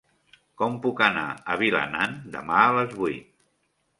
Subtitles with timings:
[0.61, 1.25] Com puc anar
[1.55, 3.31] a Vilanant demà a les vuit?